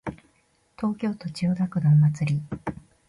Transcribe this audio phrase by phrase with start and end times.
[0.79, 2.41] 東京都千代田区のお祭り